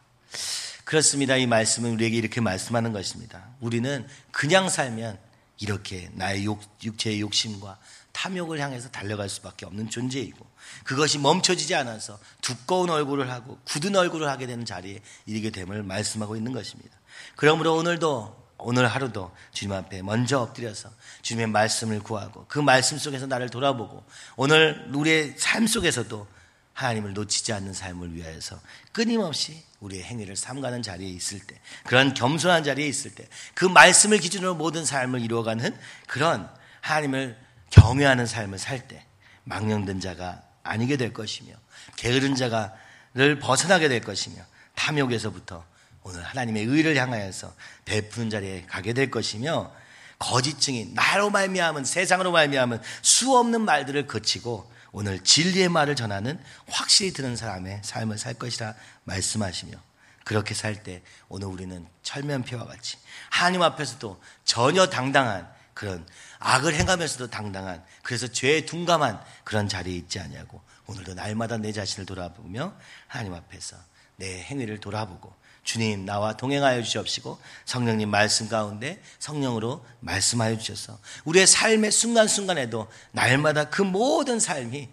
그렇습니다. 0.89 1.37
이 1.37 1.47
말씀은 1.47 1.93
우리에게 1.93 2.17
이렇게 2.17 2.41
말씀하는 2.41 2.95
것입니다. 2.95 3.45
우리는 3.61 4.09
그냥 4.31 4.71
살면 4.71 5.19
이렇게 5.59 6.09
나의 6.15 6.47
욕, 6.47 6.63
육체의 6.83 7.21
욕심과 7.21 7.79
탐욕을 8.13 8.59
향해서 8.59 8.89
달려갈 8.89 9.29
수밖에 9.29 9.67
없는 9.67 9.91
존재이고 9.91 10.47
그것이 10.85 11.19
멈춰지지 11.19 11.75
않아서 11.75 12.19
두꺼운 12.41 12.89
얼굴을 12.89 13.31
하고 13.31 13.59
굳은 13.67 13.97
얼굴을 13.97 14.31
하게 14.31 14.47
되는 14.47 14.65
자리에 14.65 15.03
이르게 15.27 15.51
됨을 15.51 15.83
말씀하고 15.83 16.37
있는 16.37 16.53
것입니다. 16.53 16.97
그러므로 17.37 17.77
오늘도 17.77 18.55
오늘 18.57 18.89
하루도 18.89 19.31
주님 19.53 19.75
앞에 19.75 20.01
먼저 20.01 20.41
엎드려서 20.41 20.89
주님의 21.21 21.49
말씀을 21.49 22.01
구하고 22.01 22.47
그 22.49 22.61
말씀 22.61 22.97
속에서 22.97 23.27
나를 23.27 23.51
돌아보고 23.51 24.07
오늘 24.37 24.89
우리의 24.95 25.35
삶 25.37 25.67
속에서도 25.67 26.27
하나님을 26.73 27.13
놓치지 27.13 27.53
않는 27.53 27.75
삶을 27.75 28.15
위하여서 28.15 28.59
끊임없이 28.93 29.68
우리의 29.81 30.03
행위를 30.03 30.37
삼가는 30.37 30.83
자리에 30.83 31.09
있을 31.09 31.41
때, 31.41 31.59
그런 31.85 32.15
겸손한 32.15 32.65
자리에 32.65 32.87
있을 32.87 33.15
때, 33.15 33.27
그 33.55 33.65
말씀을 33.65 34.19
기준으로 34.19 34.55
모든 34.55 34.85
삶을 34.85 35.21
이루어가는 35.21 35.77
그런 36.07 36.49
하나님을 36.81 37.37
경외하는 37.71 38.27
삶을 38.27 38.59
살 38.59 38.89
때, 38.89 39.05
망령된 39.45 40.01
자가 40.01 40.43
아니게 40.63 40.97
될 40.97 41.13
것이며, 41.13 41.55
게으른 41.97 42.35
자가를 42.35 43.39
벗어나게 43.41 43.89
될 43.89 44.01
것이며, 44.01 44.43
탐욕에서부터 44.75 45.65
오늘 46.03 46.23
하나님의 46.23 46.65
의를 46.65 46.97
향하여서 46.97 47.55
베푸는 47.85 48.31
자리에 48.31 48.67
가게 48.67 48.93
될 48.93 49.11
것이며, 49.11 49.73
거짓 50.19 50.61
증인, 50.61 50.95
나로 50.95 51.31
말미암은 51.31 51.85
세상으로 51.85 52.33
말미암은 52.33 52.81
수 53.03 53.37
없는 53.37 53.61
말들을 53.61 54.09
거치고 54.09 54.78
오늘 54.99 55.23
진리의 55.23 55.69
말을 55.69 55.95
전하는 55.95 56.43
확실히 56.67 57.13
드는 57.13 57.37
사람의 57.37 57.83
삶을 57.85 58.19
살 58.19 58.35
것이라 58.35 58.75
말씀하시며 59.05 59.79
그렇게 60.25 60.55
살 60.55 60.83
때 60.83 61.05
오늘 61.29 61.47
우리는 61.47 61.87
철면피와 62.03 62.65
같이 62.65 62.97
하나님 63.31 63.63
앞에서도 63.63 64.21
전혀 64.43 64.89
당당한 64.89 65.49
그런 65.73 66.05
악을 66.41 66.75
행하면서도 66.75 67.31
당당한 67.31 67.85
그래서 68.03 68.27
죄에 68.27 68.67
둔감한 68.67 69.23
그런 69.45 69.69
자리에 69.69 69.95
있지 69.95 70.19
않냐고 70.19 70.61
오늘도 70.87 71.15
날마다 71.15 71.59
내 71.59 71.71
자신을 71.71 72.05
돌아보며 72.05 72.75
하나님 73.07 73.35
앞에서 73.35 73.77
내 74.17 74.43
행위를 74.43 74.81
돌아보고 74.81 75.33
주님 75.69 76.07
나와 76.07 76.35
동행하여 76.35 76.83
주시옵시고 76.83 77.39
성령님 77.67 78.09
말씀 78.09 78.49
가운데 78.49 79.03
성령으로 79.19 79.85
말씀하여 80.01 80.57
주셔서 80.57 80.99
우리의 81.27 81.47
삶의 81.47 81.93
순간순간에도 81.93 82.89
날마다 83.13 83.69
그 83.69 83.83
모든 83.83 84.41
삶이 84.41 84.89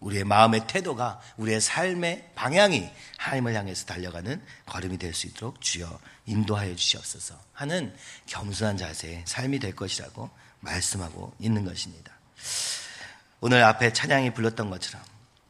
우리의 0.00 0.24
마음의 0.24 0.68
태도가 0.68 1.20
우리의 1.36 1.60
삶의 1.60 2.30
방향이 2.34 2.88
하나님을 3.18 3.54
향해서 3.56 3.84
달려가는 3.84 4.42
걸음이 4.64 4.96
될 4.96 5.12
수 5.12 5.26
있도록 5.26 5.60
주여 5.60 6.00
인도하여 6.24 6.74
주시옵소서 6.74 7.38
하는 7.52 7.94
겸손한 8.24 8.78
자세의 8.78 9.24
삶이 9.26 9.58
될 9.58 9.76
것이라고 9.76 10.30
말씀하고 10.60 11.34
있는 11.38 11.66
것입니다. 11.66 12.10
오늘 13.42 13.62
앞에 13.62 13.92
찬양이 13.92 14.32
불렀던 14.32 14.70
것처럼 14.70 15.02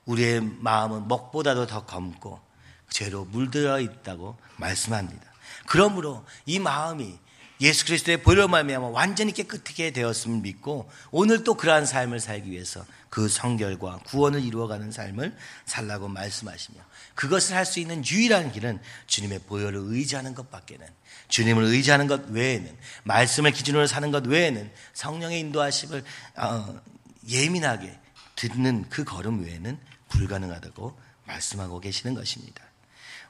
우리의 0.07 0.40
마음은 0.40 1.07
먹보다도 1.07 1.68
더 1.68 1.87
검고 1.87 2.46
죄로 2.88 3.25
물들어 3.25 3.81
있다고 3.81 4.37
말씀합니다. 4.57 5.25
그러므로 5.66 6.25
이 6.44 6.59
마음이 6.59 7.18
예수 7.61 7.87
그리스도의 7.87 8.22
보혈로 8.22 8.49
말미암아 8.49 8.88
완전히 8.88 9.33
깨끗하게 9.33 9.90
되었음을 9.92 10.40
믿고 10.40 10.90
오늘 11.11 11.42
또 11.42 11.55
그러한 11.55 11.87
삶을 11.87 12.20
살기 12.20 12.51
위해서 12.51 12.85
그 13.09 13.29
성결과 13.29 14.01
구원을 14.05 14.44
이루어가는 14.44 14.90
삶을 14.92 15.35
살라고 15.64 16.09
말씀하시며 16.09 16.79
그것을 17.14 17.57
할 17.57 17.64
수 17.64 17.81
있는 17.81 18.05
유일한 18.05 18.53
길은 18.53 18.79
주님의 19.07 19.40
보혈을 19.46 19.81
의지하는 19.87 20.35
것밖에는 20.35 20.87
주님을 21.29 21.64
의지하는 21.64 22.07
것 22.07 22.29
외에는 22.29 22.77
말씀을 23.05 23.53
기준으로 23.53 23.87
사는 23.87 24.11
것 24.11 24.27
외에는 24.27 24.70
성령의 24.92 25.40
인도하심을 25.40 26.05
어, 26.37 26.81
예민하게 27.27 27.99
듣는 28.37 28.88
그 28.90 29.05
걸음 29.05 29.44
외에는 29.44 29.79
불가능하다고 30.11 30.99
말씀하고 31.25 31.81
계시는 31.81 32.14
것입니다. 32.14 32.65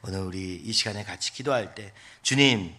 오늘 0.02 0.20
우리 0.20 0.60
이 0.64 0.72
시간에 0.72 1.04
같이 1.04 1.32
기도할 1.32 1.74
때 1.74 1.92
주님 2.22 2.72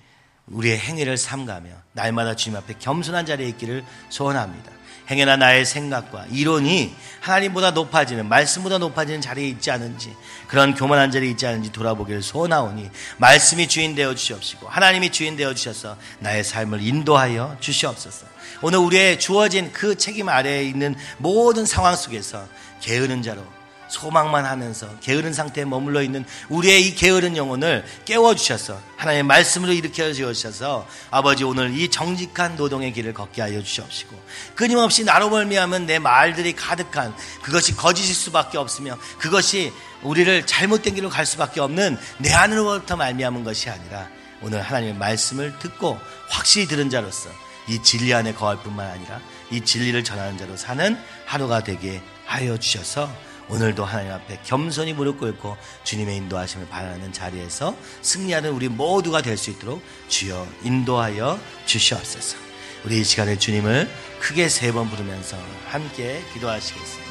우리의 0.48 0.80
행위를 0.80 1.18
삼가며 1.18 1.70
날마다 1.94 2.36
주님 2.36 2.58
앞에 2.58 2.76
겸손한 2.80 3.26
자리에 3.26 3.48
있기를 3.50 3.84
소원합니다. 4.10 4.72
행여나 5.10 5.38
나의 5.38 5.66
생각과 5.66 6.26
이론이 6.32 6.94
하나님보다 7.22 7.72
높아지는 7.72 8.28
말씀보다 8.28 8.78
높아지는 8.78 9.22
자리에 9.22 9.48
있지 9.48 9.72
않은지 9.72 10.14
그런 10.50 10.76
교만한 10.76 11.12
자리에 11.12 11.30
있지 11.30 11.48
않은지 11.48 11.72
돌아보기를 11.72 12.22
소원하오니 12.22 12.90
말씀이 13.18 13.68
주인 13.68 13.96
되어 13.96 14.16
주시옵시고 14.16 14.68
하나님이 14.68 15.12
주인 15.12 15.38
되어 15.38 15.54
주셔서 15.54 15.98
나의 16.20 16.44
삶을 16.44 16.82
인도하여 16.82 17.58
주시옵소서. 17.62 18.26
오늘 18.62 18.80
우리의 18.80 19.20
주어진 19.20 19.72
그 19.72 19.98
책임 19.98 20.28
아래에 20.28 20.64
있는 20.64 20.96
모든 21.18 21.66
상황 21.66 21.96
속에서 21.96 22.46
게으른 22.82 23.22
자로 23.22 23.46
소망만 23.88 24.46
하면서 24.46 24.88
게으른 25.00 25.34
상태에 25.34 25.66
머물러 25.66 26.02
있는 26.02 26.26
우리의 26.50 26.88
이 26.88 26.96
게으른 26.96 27.38
영혼을 27.38 27.86
깨워주셔서 28.06 28.80
하나님의 28.98 29.24
말씀으로 29.24 29.74
일으켜 29.74 30.12
주셔서 30.14 30.88
아버지 31.12 31.44
오늘 31.44 31.78
이 31.78 31.90
정직한 31.90 32.56
노동의 32.56 32.94
길을 32.94 33.14
걷게 33.14 33.42
하여 33.42 33.62
주시옵시고 33.62 34.20
끊임없이 34.56 35.04
나로 35.04 35.30
멀미하면 35.30 35.86
내 35.86 36.00
말들이 36.00 36.54
가득한 36.54 37.16
그것이 37.42 37.76
거짓일 37.76 38.16
수밖에 38.16 38.58
없으며 38.58 38.98
그것이 39.20 39.72
우리를 40.04 40.46
잘못된 40.46 40.96
길로 40.96 41.10
갈 41.10 41.26
수밖에 41.26 41.60
없는 41.60 41.98
내 42.20 42.34
안으로부터 42.34 42.96
말미암은 42.96 43.44
것이 43.44 43.70
아니라 43.70 44.08
오늘 44.42 44.62
하나님의 44.62 44.96
말씀을 44.96 45.58
듣고 45.60 46.00
확실히 46.30 46.68
들은 46.68 46.90
자로서 46.90 47.30
이 47.68 47.82
진리 47.82 48.14
안에 48.14 48.34
거할 48.34 48.58
뿐만 48.58 48.90
아니라 48.90 49.20
이 49.52 49.62
진리를 49.62 50.04
전하는 50.04 50.38
자로 50.38 50.56
사는 50.56 50.98
하루가 51.26 51.64
되게 51.64 52.02
하여 52.26 52.58
주셔서 52.58 53.10
오늘도 53.50 53.86
하나님 53.86 54.12
앞에 54.12 54.40
겸손히 54.44 54.94
무릎 54.94 55.20
꿇고 55.20 55.56
주님의 55.84 56.18
인도하심을 56.18 56.68
바라는 56.70 57.14
자리에서 57.14 57.76
승리하는 58.02 58.52
우리 58.52 58.68
모두가 58.68 59.22
될 59.22 59.38
수 59.38 59.52
있도록 59.52 59.82
주여 60.10 60.48
인도하여 60.64 61.40
주시옵소서. 61.66 62.38
우리 62.86 63.02
이 63.02 63.04
시간에 63.04 63.38
주님을 63.38 63.90
크게 64.20 64.50
세 64.50 64.72
번 64.72 64.90
부르면서 64.90 65.38
함께 65.68 66.22
기도하시겠습니다. 66.34 67.07